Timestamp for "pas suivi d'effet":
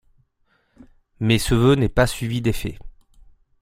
1.87-2.79